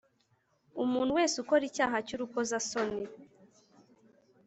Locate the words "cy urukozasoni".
2.07-3.01